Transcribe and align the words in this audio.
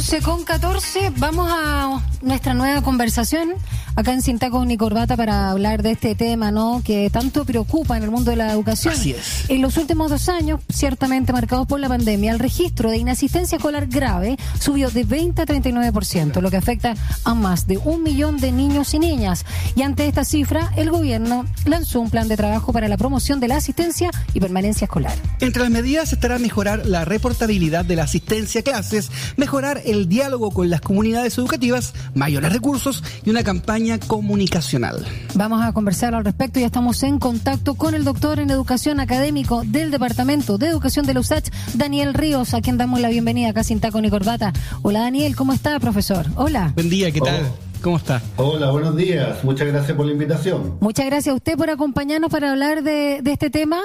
11 0.00 0.22
con 0.22 0.44
14, 0.44 1.12
vamos 1.18 1.52
a 1.52 2.00
nuestra 2.22 2.54
nueva 2.54 2.80
conversación 2.80 3.52
acá 3.96 4.12
en 4.12 4.22
Cinta 4.22 4.50
con 4.50 4.70
Corbata 4.76 5.16
para 5.16 5.50
hablar 5.50 5.82
de 5.82 5.92
este 5.92 6.14
tema, 6.14 6.50
¿no? 6.50 6.82
Que 6.84 7.10
tanto 7.10 7.44
preocupa 7.44 7.96
en 7.96 8.04
el 8.04 8.10
mundo 8.10 8.30
de 8.30 8.36
la 8.36 8.52
educación. 8.52 8.94
Así 8.94 9.12
es. 9.12 9.48
En 9.48 9.62
los 9.62 9.76
últimos 9.76 10.10
dos 10.10 10.28
años, 10.28 10.60
ciertamente 10.68 11.32
marcados 11.32 11.66
por 11.66 11.80
la 11.80 11.88
pandemia, 11.88 12.32
el 12.32 12.38
registro 12.38 12.90
de 12.90 12.98
inasistencia 12.98 13.56
escolar 13.56 13.86
grave 13.88 14.36
subió 14.58 14.90
de 14.90 15.04
20 15.04 15.42
a 15.42 15.46
39%, 15.46 16.40
lo 16.40 16.50
que 16.50 16.56
afecta 16.56 16.94
a 17.24 17.34
más 17.34 17.66
de 17.66 17.78
un 17.78 18.02
millón 18.02 18.38
de 18.38 18.52
niños 18.52 18.94
y 18.94 18.98
niñas. 18.98 19.44
Y 19.74 19.82
ante 19.82 20.06
esta 20.06 20.24
cifra, 20.24 20.72
el 20.76 20.90
gobierno 20.90 21.44
lanzó 21.64 22.00
un 22.00 22.10
plan 22.10 22.28
de 22.28 22.36
trabajo 22.36 22.72
para 22.72 22.88
la 22.88 22.96
promoción 22.96 23.40
de 23.40 23.48
la 23.48 23.56
asistencia 23.56 24.10
y 24.34 24.40
permanencia 24.40 24.84
escolar. 24.84 25.16
Entre 25.40 25.62
las 25.62 25.70
medidas 25.70 26.12
estará 26.12 26.38
mejorar 26.38 26.86
la 26.86 27.04
reportabilidad 27.04 27.84
de 27.84 27.96
la 27.96 28.04
asistencia 28.04 28.60
a 28.60 28.64
clases, 28.64 29.10
mejorar 29.36 29.82
el 29.84 30.08
diálogo 30.08 30.50
con 30.50 30.70
las 30.70 30.80
comunidades 30.80 31.36
educativas, 31.38 31.94
mayores 32.14 32.52
recursos 32.52 33.02
y 33.24 33.30
una 33.30 33.42
campaña 33.42 33.79
comunicacional. 34.06 35.06
Vamos 35.34 35.62
a 35.62 35.72
conversar 35.72 36.14
al 36.14 36.24
respecto 36.24 36.60
y 36.60 36.64
estamos 36.64 37.02
en 37.02 37.18
contacto 37.18 37.74
con 37.74 37.94
el 37.94 38.04
doctor 38.04 38.38
en 38.38 38.50
educación 38.50 39.00
académico 39.00 39.62
del 39.64 39.90
Departamento 39.90 40.58
de 40.58 40.66
Educación 40.66 41.06
de 41.06 41.14
la 41.14 41.20
USACH, 41.20 41.50
Daniel 41.74 42.14
Ríos, 42.14 42.52
a 42.54 42.60
quien 42.60 42.76
damos 42.76 43.00
la 43.00 43.08
bienvenida 43.08 43.48
acá 43.50 43.64
sin 43.64 43.80
taco 43.80 44.00
ni 44.00 44.10
corbata. 44.10 44.52
Hola 44.82 45.00
Daniel, 45.00 45.34
¿cómo 45.34 45.52
está, 45.52 45.78
profesor? 45.80 46.26
Hola. 46.36 46.72
Buen 46.74 46.90
día, 46.90 47.10
¿qué 47.10 47.20
tal? 47.20 47.50
¿Cómo 47.80 47.96
está? 47.96 48.20
Hola, 48.36 48.70
buenos 48.70 48.94
días. 48.94 49.42
Muchas 49.42 49.66
gracias 49.68 49.96
por 49.96 50.04
la 50.04 50.12
invitación. 50.12 50.76
Muchas 50.80 51.06
gracias 51.06 51.32
a 51.32 51.36
usted 51.36 51.56
por 51.56 51.70
acompañarnos 51.70 52.30
para 52.30 52.50
hablar 52.50 52.82
de, 52.82 53.20
de 53.22 53.32
este 53.32 53.48
tema. 53.48 53.80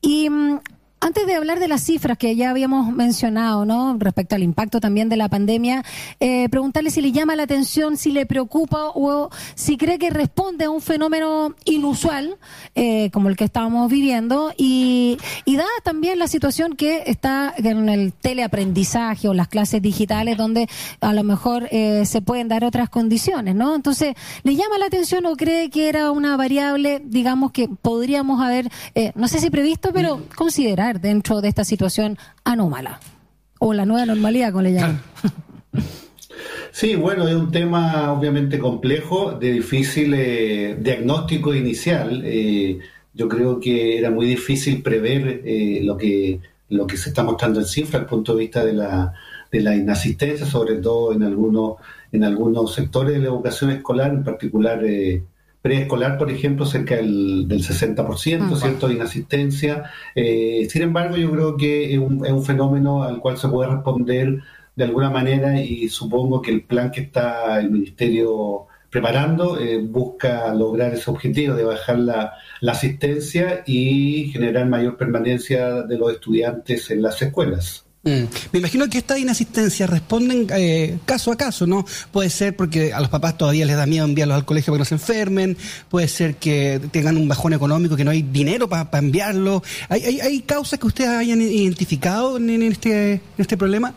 Y 0.00 0.30
mm, 0.30 0.60
antes 1.02 1.26
de 1.26 1.34
hablar 1.34 1.58
de 1.58 1.66
las 1.66 1.82
cifras 1.82 2.16
que 2.16 2.36
ya 2.36 2.50
habíamos 2.50 2.92
mencionado, 2.92 3.64
¿no? 3.64 3.96
Respecto 3.98 4.36
al 4.36 4.42
impacto 4.44 4.80
también 4.80 5.08
de 5.08 5.16
la 5.16 5.28
pandemia, 5.28 5.84
eh, 6.20 6.48
preguntarle 6.48 6.90
si 6.90 7.00
le 7.00 7.10
llama 7.10 7.34
la 7.34 7.42
atención, 7.42 7.96
si 7.96 8.12
le 8.12 8.24
preocupa 8.24 8.90
o 8.94 9.28
si 9.56 9.76
cree 9.76 9.98
que 9.98 10.10
responde 10.10 10.66
a 10.66 10.70
un 10.70 10.80
fenómeno 10.80 11.56
inusual, 11.64 12.36
eh, 12.76 13.10
como 13.10 13.28
el 13.28 13.36
que 13.36 13.42
estábamos 13.42 13.90
viviendo, 13.90 14.52
y, 14.56 15.18
y 15.44 15.56
dada 15.56 15.68
también 15.82 16.20
la 16.20 16.28
situación 16.28 16.76
que 16.76 17.02
está 17.06 17.52
en 17.56 17.88
el 17.88 18.12
teleaprendizaje 18.12 19.28
o 19.28 19.34
las 19.34 19.48
clases 19.48 19.82
digitales, 19.82 20.36
donde 20.36 20.68
a 21.00 21.12
lo 21.12 21.24
mejor 21.24 21.66
eh, 21.72 22.06
se 22.06 22.22
pueden 22.22 22.46
dar 22.46 22.64
otras 22.64 22.88
condiciones, 22.88 23.56
¿no? 23.56 23.74
Entonces, 23.74 24.14
¿le 24.44 24.54
llama 24.54 24.78
la 24.78 24.86
atención 24.86 25.26
o 25.26 25.34
cree 25.34 25.68
que 25.68 25.88
era 25.88 26.12
una 26.12 26.36
variable, 26.36 27.02
digamos, 27.04 27.50
que 27.50 27.68
podríamos 27.68 28.40
haber, 28.40 28.70
eh, 28.94 29.10
no 29.16 29.26
sé 29.26 29.40
si 29.40 29.50
previsto, 29.50 29.90
pero 29.92 30.22
considerar 30.36 30.91
dentro 31.00 31.40
de 31.40 31.48
esta 31.48 31.64
situación 31.64 32.18
anómala? 32.44 33.00
O 33.58 33.72
la 33.74 33.86
nueva 33.86 34.06
normalidad, 34.06 34.50
como 34.50 34.62
le 34.62 34.72
llaman. 34.72 35.00
Sí, 36.72 36.96
bueno, 36.96 37.28
es 37.28 37.34
un 37.34 37.50
tema 37.50 38.10
obviamente 38.12 38.58
complejo, 38.58 39.32
de 39.32 39.52
difícil 39.52 40.14
eh, 40.14 40.74
diagnóstico 40.80 41.54
inicial. 41.54 42.22
Eh, 42.24 42.78
yo 43.12 43.28
creo 43.28 43.60
que 43.60 43.98
era 43.98 44.10
muy 44.10 44.24
difícil 44.26 44.82
prever 44.82 45.42
eh, 45.44 45.80
lo 45.82 45.98
que 45.98 46.40
lo 46.70 46.86
que 46.86 46.96
se 46.96 47.10
está 47.10 47.22
mostrando 47.22 47.60
en 47.60 47.66
cifra 47.66 47.98
desde 47.98 48.04
el 48.04 48.06
punto 48.06 48.32
de 48.32 48.40
vista 48.40 48.64
de 48.64 48.72
la, 48.72 49.12
de 49.50 49.60
la 49.60 49.76
inasistencia, 49.76 50.46
sobre 50.46 50.76
todo 50.76 51.12
en 51.12 51.22
algunos 51.22 51.74
en 52.10 52.24
algunos 52.24 52.72
sectores 52.74 53.12
de 53.12 53.20
la 53.20 53.26
educación 53.26 53.70
escolar, 53.70 54.10
en 54.10 54.24
particular 54.24 54.82
preescolar, 55.62 56.18
por 56.18 56.30
ejemplo, 56.30 56.66
cerca 56.66 56.96
del, 56.96 57.46
del 57.46 57.62
60%, 57.62 58.46
Ujú. 58.46 58.56
¿cierto?, 58.56 58.88
de 58.88 58.94
inasistencia. 58.94 59.90
Eh, 60.14 60.66
sin 60.68 60.82
embargo, 60.82 61.16
yo 61.16 61.30
creo 61.30 61.56
que 61.56 61.94
es 61.94 61.98
un, 61.98 62.26
es 62.26 62.32
un 62.32 62.44
fenómeno 62.44 63.04
al 63.04 63.20
cual 63.20 63.38
se 63.38 63.48
puede 63.48 63.70
responder 63.70 64.42
de 64.74 64.84
alguna 64.84 65.10
manera 65.10 65.60
y 65.60 65.88
supongo 65.88 66.42
que 66.42 66.50
el 66.50 66.64
plan 66.64 66.90
que 66.90 67.02
está 67.02 67.60
el 67.60 67.70
Ministerio 67.70 68.66
preparando 68.90 69.58
eh, 69.58 69.78
busca 69.78 70.52
lograr 70.54 70.92
ese 70.92 71.10
objetivo 71.10 71.54
de 71.54 71.64
bajar 71.64 71.98
la, 71.98 72.34
la 72.60 72.72
asistencia 72.72 73.62
y 73.66 74.30
generar 74.32 74.66
mayor 74.66 74.96
permanencia 74.96 75.82
de 75.82 75.96
los 75.96 76.12
estudiantes 76.12 76.90
en 76.90 77.02
las 77.02 77.20
escuelas. 77.22 77.86
Mm. 78.04 78.24
Me 78.52 78.58
imagino 78.58 78.88
que 78.90 78.98
estas 78.98 79.20
inasistencias 79.20 79.88
responden 79.88 80.48
eh, 80.50 80.98
caso 81.04 81.30
a 81.30 81.36
caso, 81.36 81.68
¿no? 81.68 81.84
Puede 82.10 82.30
ser 82.30 82.56
porque 82.56 82.92
a 82.92 83.00
los 83.00 83.08
papás 83.08 83.38
todavía 83.38 83.64
les 83.64 83.76
da 83.76 83.86
miedo 83.86 84.04
enviarlos 84.04 84.36
al 84.36 84.44
colegio 84.44 84.72
para 84.72 84.78
que 84.78 84.80
no 84.80 84.84
se 84.84 84.94
enfermen, 84.96 85.56
puede 85.88 86.08
ser 86.08 86.36
que 86.36 86.80
tengan 86.90 87.16
un 87.16 87.28
bajón 87.28 87.52
económico, 87.52 87.94
que 87.94 88.04
no 88.04 88.10
hay 88.10 88.22
dinero 88.22 88.68
para 88.68 88.88
enviarlos. 88.98 89.62
¿Hay, 89.88 90.02
hay, 90.02 90.20
hay 90.20 90.40
causas 90.40 90.80
que 90.80 90.86
ustedes 90.86 91.10
hayan 91.10 91.40
identificado 91.40 92.38
en, 92.38 92.50
en 92.50 92.62
este, 92.62 93.12
en 93.12 93.20
este 93.38 93.56
problema? 93.56 93.94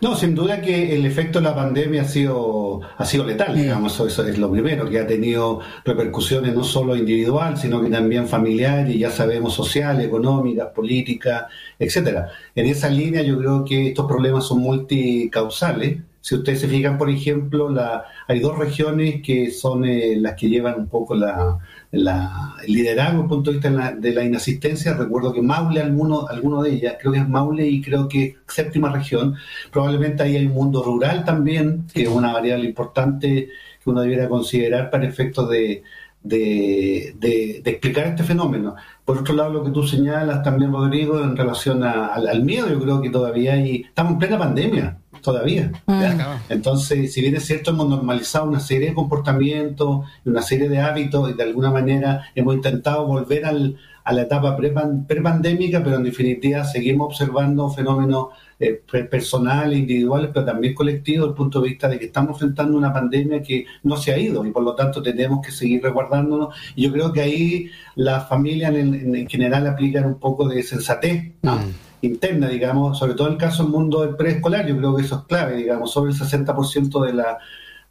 No, 0.00 0.14
sin 0.16 0.34
duda 0.34 0.60
que 0.60 0.94
el 0.94 1.04
efecto 1.06 1.38
de 1.38 1.44
la 1.44 1.54
pandemia 1.54 2.02
ha 2.02 2.04
sido, 2.06 2.80
ha 2.96 3.04
sido 3.04 3.24
letal, 3.24 3.54
digamos, 3.54 3.94
eso, 3.94 4.06
eso 4.06 4.26
es 4.26 4.38
lo 4.38 4.50
primero, 4.50 4.88
que 4.88 4.98
ha 4.98 5.06
tenido 5.06 5.60
repercusiones 5.84 6.54
no 6.54 6.64
solo 6.64 6.96
individual, 6.96 7.56
sino 7.56 7.82
que 7.82 7.90
también 7.90 8.26
familiar 8.26 8.88
y 8.90 8.98
ya 8.98 9.10
sabemos 9.10 9.54
social, 9.54 10.00
económicas, 10.00 10.68
políticas, 10.68 11.44
etcétera. 11.78 12.28
En 12.54 12.66
esa 12.66 12.88
línea 12.88 13.22
yo 13.22 13.38
creo 13.38 13.64
que 13.64 13.88
estos 13.88 14.06
problemas 14.06 14.46
son 14.46 14.60
multicausales. 14.60 15.98
Si 16.22 16.34
ustedes 16.34 16.60
se 16.60 16.68
fijan, 16.68 16.98
por 16.98 17.08
ejemplo, 17.08 17.70
la, 17.70 18.04
hay 18.28 18.40
dos 18.40 18.58
regiones 18.58 19.22
que 19.22 19.50
son 19.50 19.84
eh, 19.84 20.16
las 20.16 20.34
que 20.34 20.48
llevan 20.48 20.78
un 20.78 20.88
poco 20.88 21.14
la, 21.14 21.58
la- 21.92 22.54
el 22.66 22.72
liderazgo 22.72 23.26
punto 23.26 23.50
de 23.50 23.56
vista 23.56 23.70
de 23.70 23.76
la, 23.76 23.92
de 23.92 24.12
la 24.12 24.24
inasistencia. 24.24 24.94
Recuerdo 24.94 25.32
que 25.32 25.42
Maule, 25.42 25.80
alguno, 25.80 26.26
alguno 26.28 26.62
de 26.62 26.72
ellas, 26.74 26.96
creo 27.00 27.12
que 27.12 27.18
es 27.20 27.28
Maule 27.28 27.66
y 27.66 27.80
creo 27.82 28.08
que 28.08 28.36
séptima 28.48 28.90
región, 28.92 29.34
probablemente 29.72 30.22
ahí 30.22 30.36
hay 30.36 30.46
un 30.46 30.52
mundo 30.54 30.82
rural 30.82 31.24
también, 31.24 31.86
que 31.92 32.02
es 32.02 32.08
una 32.08 32.32
variable 32.32 32.66
importante 32.68 33.48
que 33.82 33.90
uno 33.90 34.02
debiera 34.02 34.28
considerar 34.28 34.90
para 34.90 35.06
efectos 35.06 35.48
de, 35.50 35.82
de, 36.22 37.14
de- 37.18 37.60
de 37.64 37.70
explicar 37.70 38.06
este 38.08 38.24
fenómeno. 38.24 38.76
Por 39.04 39.18
otro 39.18 39.34
lado, 39.34 39.52
lo 39.52 39.64
que 39.64 39.70
tú 39.70 39.82
señalas 39.86 40.42
también, 40.42 40.72
Rodrigo, 40.72 41.20
en 41.22 41.36
relación 41.36 41.82
a- 41.82 42.06
al, 42.08 42.28
al 42.28 42.42
miedo, 42.44 42.68
yo 42.68 42.80
creo 42.80 43.00
que 43.00 43.10
todavía 43.10 43.54
hay, 43.54 43.82
estamos 43.82 44.12
en 44.12 44.18
plena 44.18 44.38
pandemia, 44.38 44.98
todavía. 45.20 45.70
¿ya? 45.86 46.42
Entonces, 46.48 47.12
si 47.12 47.20
bien 47.20 47.36
es 47.36 47.46
cierto, 47.46 47.70
hemos 47.70 47.88
normalizado 47.88 48.46
una 48.48 48.60
serie 48.60 48.88
de 48.88 48.94
comportamientos, 48.94 50.06
y 50.24 50.28
una 50.28 50.42
serie 50.42 50.68
de 50.68 50.78
hábitos 50.80 51.30
y 51.30 51.34
de 51.34 51.42
alguna 51.42 51.70
manera 51.70 52.24
hemos 52.34 52.54
intentado 52.54 53.06
volver 53.06 53.44
al, 53.44 53.76
a 54.04 54.12
la 54.12 54.22
etapa 54.22 54.56
prepan- 54.56 55.06
prepandémica, 55.06 55.82
pero 55.82 55.96
en 55.96 56.04
definitiva 56.04 56.64
seguimos 56.64 57.06
observando 57.08 57.68
fenómenos 57.70 58.26
eh, 58.58 58.82
pe- 58.90 59.04
personales, 59.04 59.78
individuales, 59.78 60.30
pero 60.34 60.44
también 60.44 60.74
colectivos, 60.74 61.22
desde 61.28 61.30
el 61.30 61.36
punto 61.36 61.60
de 61.62 61.68
vista 61.70 61.88
de 61.88 61.98
que 61.98 62.06
estamos 62.06 62.32
enfrentando 62.34 62.76
una 62.76 62.92
pandemia 62.92 63.42
que 63.42 63.64
no 63.84 63.96
se 63.96 64.12
ha 64.12 64.18
ido 64.18 64.44
y 64.44 64.50
por 64.50 64.62
lo 64.62 64.74
tanto 64.74 65.00
tenemos 65.02 65.44
que 65.44 65.50
seguir 65.52 65.82
resguardándonos. 65.82 66.54
Y 66.76 66.82
yo 66.82 66.92
creo 66.92 67.12
que 67.12 67.20
ahí 67.22 67.70
las 67.94 68.28
familias 68.28 68.74
en, 68.74 68.94
en- 68.94 69.14
en 69.14 69.28
general 69.28 69.66
aplican 69.66 70.04
un 70.04 70.18
poco 70.18 70.46
de 70.48 70.62
sensatez. 70.62 71.32
¿no? 71.42 71.58
Interna, 72.02 72.48
digamos, 72.48 72.98
sobre 72.98 73.14
todo 73.14 73.28
el 73.28 73.36
caso 73.36 73.62
del 73.62 73.72
mundo 73.72 74.02
del 74.02 74.16
preescolar, 74.16 74.66
yo 74.66 74.76
creo 74.76 74.96
que 74.96 75.02
eso 75.02 75.16
es 75.16 75.22
clave, 75.24 75.56
digamos, 75.56 75.92
sobre 75.92 76.12
el 76.12 76.18
60% 76.18 77.04
de 77.06 77.12
la, 77.12 77.38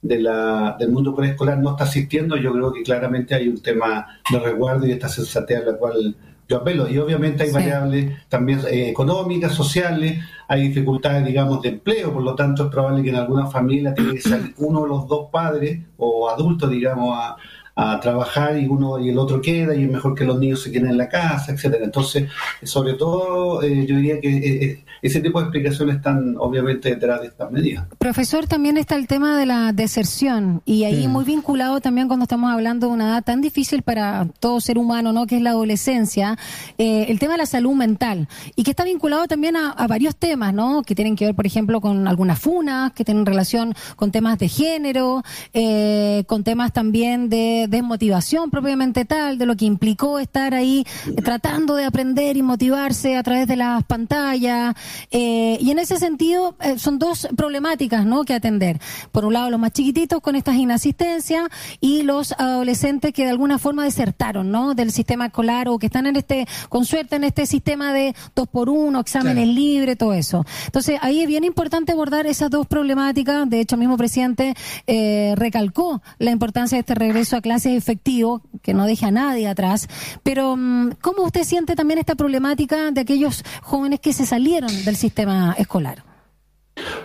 de 0.02 0.20
la, 0.22 0.76
del 0.80 0.92
mundo 0.92 1.16
preescolar 1.16 1.58
no 1.60 1.72
está 1.72 1.84
asistiendo, 1.84 2.36
yo 2.38 2.52
creo 2.54 2.72
que 2.72 2.84
claramente 2.84 3.36
hay 3.36 3.48
un 3.48 3.62
tema 3.62 4.08
de 4.32 4.40
resguardo 4.40 4.88
y 4.88 4.92
esta 4.92 5.10
sensatez 5.10 5.58
a 5.62 5.72
la 5.72 5.78
cual 5.78 6.16
yo 6.48 6.58
apelo. 6.58 6.90
Y 6.90 6.98
obviamente 6.98 7.44
hay 7.44 7.50
Sí. 7.50 7.56
variables 7.56 8.12
también 8.28 8.60
eh, 8.72 8.90
económicas, 8.90 9.54
sociales, 9.54 10.20
hay 10.48 10.70
dificultades, 10.70 11.26
digamos, 11.26 11.62
de 11.62 11.70
empleo, 11.70 12.12
por 12.12 12.24
lo 12.24 12.34
tanto 12.34 12.64
es 12.66 12.70
probable 12.72 13.04
que 13.04 13.10
en 13.10 13.18
alguna 13.18 13.46
familia 13.48 13.94
tiene 13.94 14.14
que 14.14 14.22
salir 14.22 14.54
uno 14.58 14.82
de 14.84 14.88
los 14.90 15.08
dos 15.08 15.28
padres 15.32 15.80
o 15.98 16.30
adultos, 16.30 16.70
digamos, 16.72 17.16
a, 17.16 17.36
a 17.80 18.00
trabajar 18.00 18.58
y 18.58 18.68
uno 18.68 19.00
y 19.00 19.10
el 19.10 19.18
otro 19.18 19.42
queda 19.42 19.76
y 19.76 19.84
es 19.84 19.92
mejor 19.92 20.16
que 20.16 20.26
los 20.26 20.40
niños 20.40 20.62
se 20.62 20.72
queden 20.72 20.90
en 20.90 20.98
la 20.98 21.08
casa, 21.08 21.52
etcétera. 21.54 21.86
Entonces, 21.86 22.30
sobre 22.64 22.94
todo, 22.94 23.64
eh, 23.64 23.86
yo 23.86 23.96
diría 23.96 24.20
que 24.20 24.30
eh, 24.30 24.66
eh, 24.66 24.84
ese 25.02 25.22
tipo 25.22 25.40
de 25.40 25.46
explicaciones 25.46 25.98
están 25.98 26.36
obviamente 26.38 26.90
detrás 26.90 27.22
de 27.22 27.28
estas 27.28 27.52
medidas. 27.52 27.88
Profesor, 27.98 28.48
también 28.48 28.78
está 28.78 28.96
el 28.96 29.08
tema 29.08 29.38
de 29.38 29.46
la 29.46 29.72
deserción 29.72 30.62
y 30.66 30.84
ahí 30.84 31.08
muy 31.08 31.24
vinculado 31.24 31.80
también 31.80 32.08
cuando 32.08 32.24
estamos 32.24 32.52
hablando 32.52 32.88
de 32.88 32.94
una 32.94 33.08
edad 33.10 33.24
tan 33.24 33.42
difícil 33.42 33.82
para 33.82 34.28
todo 34.40 34.60
ser 34.60 34.78
humano, 34.78 35.14
¿no? 35.14 35.26
Que 35.26 35.38
es 35.38 35.42
la 35.42 35.52
adolescencia, 35.52 36.38
eh, 36.78 37.06
el 37.10 37.20
tema 37.20 37.34
de 37.34 37.40
la 37.40 37.46
salud 37.46 37.74
mental 37.74 38.28
y 38.56 38.64
que 38.64 38.72
está 38.72 38.84
vinculado 38.84 39.28
también 39.28 39.56
a, 39.56 39.72
a 39.72 39.88
varios 39.88 40.16
temas, 40.16 40.54
¿no? 40.54 40.84
Que 40.84 40.96
tienen 40.96 41.16
que 41.16 41.26
ver, 41.26 41.36
por 41.36 41.46
ejemplo, 41.46 41.80
con 41.82 42.08
algunas 42.08 42.40
funas, 42.40 42.92
que 42.92 43.06
tienen 43.06 43.26
relación 43.26 43.74
con 43.96 44.12
temas 44.12 44.38
de 44.38 44.50
género, 44.50 45.24
eh, 45.54 46.24
con 46.28 46.44
temas 46.44 46.74
también 46.74 47.30
de, 47.30 47.68
desmotivación 47.70 48.50
propiamente 48.50 49.06
tal, 49.06 49.38
de 49.38 49.46
lo 49.46 49.56
que 49.56 49.66
implicó 49.66 50.20
estar 50.20 50.54
ahí 50.54 50.86
eh, 51.08 51.22
tratando 51.22 51.76
de 51.76 51.86
aprender 51.86 52.38
y 52.38 52.42
motivarse 52.42 53.16
a 53.16 53.24
través 53.24 53.48
de 53.48 53.56
las 53.56 53.84
pantallas. 53.84 54.76
Eh, 55.12 55.58
y 55.60 55.72
en 55.72 55.80
ese 55.80 55.98
sentido 55.98 56.56
eh, 56.62 56.78
son 56.78 57.00
dos 57.00 57.28
problemáticas 57.36 58.06
¿no? 58.06 58.24
que 58.24 58.34
atender. 58.34 58.80
Por 59.12 59.26
un 59.26 59.34
lado, 59.34 59.50
los 59.50 59.60
más 59.60 59.72
chiquititos 59.72 60.22
con 60.22 60.36
estas 60.36 60.56
inasistencias 60.56 61.48
y 61.80 62.04
los 62.04 62.34
adolescentes 62.34 63.14
que 63.14 63.24
de 63.24 63.32
alguna 63.32 63.60
forma 63.60 63.84
desertaron 63.84 64.52
¿no? 64.52 64.74
del 64.74 64.92
sistema 64.92 65.28
escolar 65.28 65.68
o 65.70 65.78
que 65.80 65.88
están 65.88 66.06
en 66.08 66.16
este, 66.16 66.48
con 66.70 66.86
suerte 66.86 67.16
en 67.16 67.24
este 67.24 67.46
sistema 67.46 67.94
de 67.94 68.16
dos 68.36 68.48
por 68.48 68.70
uno, 68.70 69.00
exámenes 69.00 69.48
libres, 69.48 69.98
todo 69.98 70.14
eso. 70.14 70.46
Entonces, 70.66 71.00
ahí 71.02 71.22
es 71.22 71.28
bien 71.28 71.44
importante 71.44 71.92
abordar 71.92 72.26
esas 72.28 72.50
dos 72.50 72.68
problemáticas. 72.68 73.50
De 73.50 73.60
hecho, 73.60 73.76
el 73.76 73.80
mismo 73.80 73.98
presidente 73.98 74.56
eh, 74.88 75.34
recalcó 75.36 76.02
la 76.18 76.32
importancia 76.32 76.76
de 76.76 76.82
este 76.82 76.96
regreso 76.96 77.38
a 77.38 77.42
clases 77.42 77.59
efectivo, 77.66 78.42
que 78.62 78.74
no 78.74 78.86
deje 78.86 79.06
a 79.06 79.12
nadie 79.12 79.48
atrás. 79.48 79.88
Pero, 80.24 80.56
mm, 80.56 80.92
¿cómo 81.02 81.24
usted 81.24 81.44
siente 81.44 81.76
también 81.76 82.00
esta 82.00 82.16
problemática 82.16 82.92
de 82.92 83.02
aquellos 83.02 83.44
jóvenes 83.62 84.00
que 84.00 84.14
se 84.14 84.26
salieron 84.26 84.72
del 84.86 84.96
sistema 84.96 85.56
escolar? 85.58 86.04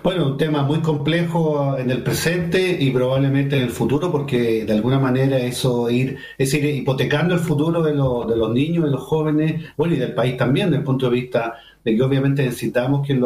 Bueno, 0.02 0.26
un 0.26 0.36
tema 0.36 0.62
muy 0.62 0.80
complejo 0.80 1.76
en 1.78 1.90
el 1.90 2.02
presente 2.02 2.76
y 2.78 2.90
probablemente 2.90 3.56
en 3.56 3.62
el 3.62 3.70
futuro, 3.70 4.12
porque 4.12 4.64
de 4.64 4.72
alguna 4.72 4.98
manera 4.98 5.38
eso 5.38 5.90
ir, 5.90 6.18
es 6.38 6.52
ir 6.54 6.64
hipotecando 6.64 7.34
el 7.34 7.40
futuro 7.40 7.82
de, 7.82 7.92
de 7.92 8.36
los 8.36 8.52
niños, 8.52 8.84
de 8.84 8.90
los 8.90 9.02
jóvenes, 9.02 9.64
bueno, 9.76 9.94
y 9.94 9.98
del 9.98 10.14
país 10.14 10.36
también, 10.36 10.66
desde 10.66 10.78
el 10.78 10.84
punto 10.84 11.06
de 11.06 11.12
vista 11.12 11.54
de 11.84 11.96
que 11.96 12.02
obviamente 12.02 12.44
necesitamos 12.44 13.06
que, 13.06 13.20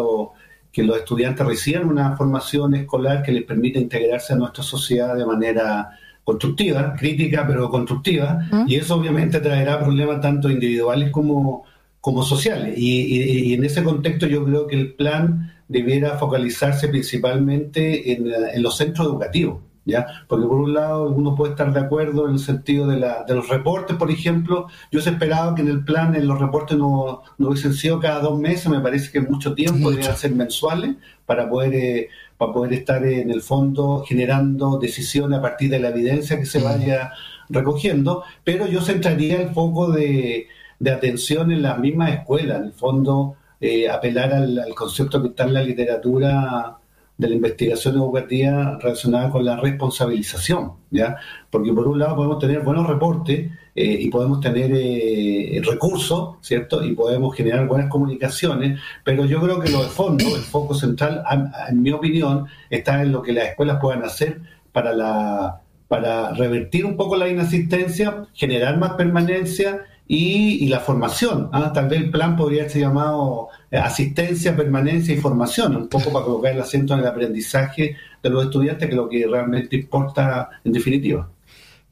que 0.72 0.82
los 0.82 0.96
estudiantes 0.98 1.46
reciban 1.46 1.88
una 1.88 2.16
formación 2.16 2.75
escolar 2.75 3.22
que 3.22 3.32
les 3.32 3.44
permita 3.44 3.78
integrarse 3.78 4.32
a 4.32 4.36
nuestra 4.36 4.62
sociedad 4.62 5.16
de 5.16 5.26
manera 5.26 5.90
constructiva, 6.28 6.94
crítica, 6.94 7.46
pero 7.46 7.70
constructiva, 7.70 8.38
y 8.66 8.75
eso 8.75 8.96
obviamente 8.96 9.40
traerá 9.40 9.80
problemas 9.80 10.20
tanto 10.20 10.50
individuales 10.50 11.10
como, 11.10 11.64
como 12.02 12.22
sociales. 12.22 12.75
y 12.76 13.54
en 13.54 13.64
ese 13.64 13.82
contexto 13.82 14.26
yo 14.26 14.44
creo 14.44 14.66
que 14.66 14.76
el 14.76 14.92
plan 14.92 15.54
debiera 15.69 16.19
focalizarse 16.19 16.88
principalmente 16.88 18.12
en, 18.12 18.62
los 18.62 18.76
centros 18.76 19.06
educativos. 19.06 19.60
¿Ya? 19.84 20.06
Porque 20.28 20.46
por 20.46 20.58
un 20.58 20.75
lado 20.75 21.08
uno 21.08 21.34
puede 21.34 21.52
estar 21.52 21.72
de 21.72 21.80
acuerdo 21.80 22.26
en 22.26 22.34
el 22.34 22.38
sentido 22.38 22.86
de, 22.86 22.98
la, 22.98 23.25
de 23.25 23.34
los 23.34 23.48
reportes, 23.48 23.96
por 23.96 24.10
ejemplo. 24.10 24.66
Yo 24.92 25.00
se 25.00 25.08
esperaba 25.08 25.54
que 25.54 25.62
en 25.62 25.69
el 25.69 25.82
plan 25.82 26.14
en 26.14 26.26
los 26.26 26.38
reportes 26.38 26.76
no, 26.76 27.22
no 27.38 27.48
hubiesen 27.48 27.72
sido 27.72 27.98
cada 27.98 28.20
dos 28.20 28.38
meses, 28.38 28.69
me 28.69 28.80
parece 28.80 29.10
que 29.10 29.22
mucho 29.22 29.54
tiempo, 29.54 29.88
deberían 29.88 30.14
ser 30.14 30.34
mensuales 30.34 30.96
para 31.25 31.48
poder, 31.48 31.75
eh, 31.75 32.08
para 32.38 32.52
poder 32.52 32.73
estar 32.73 33.05
en 33.05 33.31
el 33.31 33.43
fondo 33.43 34.05
generando 34.06 34.79
decisiones 34.79 35.38
a 35.38 35.43
partir 35.43 35.70
de 35.70 35.81
la 35.81 35.88
evidencia 35.88 36.38
que 36.38 36.46
se 36.46 36.62
vaya 36.62 37.12
recogiendo. 37.49 38.23
Pero 38.44 38.67
yo 38.67 38.81
centraría 38.81 39.43
el 39.43 39.50
foco 39.50 39.90
de, 39.90 40.46
de 40.79 40.90
atención 40.90 41.50
en 41.52 41.62
las 41.62 41.79
mismas 41.79 42.12
escuelas, 42.12 42.61
en 42.61 42.67
el 42.67 42.73
fondo 42.73 43.37
eh, 43.61 43.88
apelar 43.88 44.32
al, 44.32 44.75
concepto 44.75 45.20
que 45.20 45.29
está 45.29 45.44
en 45.44 45.55
la 45.55 45.62
literatura 45.62 46.77
de 47.19 47.29
la 47.29 47.35
investigación 47.35 47.97
educativa 47.97 48.79
relacionada 48.81 49.29
con 49.31 49.44
la 49.44 49.56
responsabilización, 49.56 50.73
¿ya? 50.91 51.17
Porque 51.50 51.73
por 51.73 51.88
un 51.88 51.99
lado 51.99 52.15
podemos 52.15 52.38
tener 52.38 52.61
buenos 52.61 52.87
reportes 52.87 53.50
eh, 53.75 53.99
y 54.00 54.09
podemos 54.09 54.41
tener 54.41 54.70
eh, 54.73 55.61
recursos, 55.65 56.37
¿cierto? 56.41 56.85
Y 56.85 56.94
podemos 56.94 57.35
generar 57.35 57.67
buenas 57.67 57.91
comunicaciones, 57.91 58.81
pero 59.05 59.25
yo 59.25 59.41
creo 59.41 59.59
que 59.59 59.69
lo 59.69 59.82
de 59.82 59.88
fondo, 59.88 60.25
el 60.37 60.43
foco 60.43 60.75
central, 60.75 61.25
en 61.69 61.82
mi 61.82 61.91
opinión, 61.91 62.47
está 62.70 63.03
en 63.03 63.11
lo 63.11 63.21
que 63.21 63.32
las 63.32 63.49
escuelas 63.49 63.79
puedan 63.81 64.05
hacer 64.05 64.41
para 64.73 65.61
para 65.88 66.35
revertir 66.35 66.85
un 66.85 66.97
poco 66.97 67.17
la 67.17 67.31
inasistencia, 67.31 68.26
generar 68.35 68.79
más 68.79 68.93
permanencia 68.93 69.87
y, 70.08 70.66
la 70.69 70.81
formación. 70.81 71.50
¿ah? 71.52 71.72
Tal 71.72 71.88
vez 71.88 72.00
el 72.00 72.10
plan 72.10 72.34
podría 72.34 72.69
ser 72.69 72.82
llamado 72.82 73.49
eh, 73.70 73.76
asistencia, 73.76 74.56
permanencia 74.56 75.14
y 75.14 75.19
formación, 75.19 75.76
un 75.76 75.88
poco 75.88 76.10
para 76.10 76.25
colocar 76.25 76.52
el 76.52 76.60
acento 76.60 76.94
en 76.94 77.00
el 77.00 77.06
aprendizaje 77.06 77.94
de 78.22 78.31
los 78.31 78.46
estudiantes, 78.46 78.88
que 78.88 78.94
es 78.94 78.96
lo 78.96 79.08
que 79.08 79.26
realmente 79.26 79.76
importa 79.76 80.49
en 80.64 80.72
definitiva. 80.72 81.28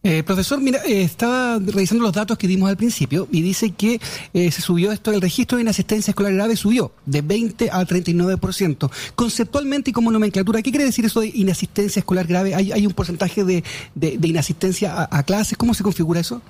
Eh, 0.03 0.23
profesor, 0.23 0.61
mira, 0.61 0.79
eh, 0.87 1.03
estaba 1.03 1.59
revisando 1.59 2.05
los 2.05 2.13
datos 2.13 2.39
que 2.39 2.47
dimos 2.47 2.69
al 2.71 2.77
principio 2.77 3.27
y 3.33 3.43
dice 3.43 3.73
que 3.73 4.01
se 4.33 4.63
subió 4.63 4.93
esto, 4.93 5.11
el 5.11 5.21
registro 5.21 5.57
de 5.57 5.63
inasistencia 5.63 6.13
escolar 6.13 6.33
grave 6.33 6.55
subió 6.55 6.93
de 7.07 7.23
20 7.23 7.71
a 7.71 7.85
39%. 7.85 8.89
Conceptualmente 9.17 9.91
y 9.91 9.93
como 9.93 10.13
nomenclatura, 10.13 10.63
¿qué 10.63 10.71
quiere 10.71 10.85
decir 10.85 11.05
eso 11.05 11.21
de 11.21 11.33
inasistencia 11.35 11.99
escolar 11.99 12.27
grave? 12.27 12.55
¿Hay, 12.55 12.87
un 12.87 12.93
porcentaje 12.93 13.43
de, 13.43 13.65
inasistencia 14.23 15.09
a 15.11 15.23
clases? 15.25 15.59
¿Cómo 15.59 15.75
se 15.75 15.83
configura 15.83 16.21
eso? 16.21 16.41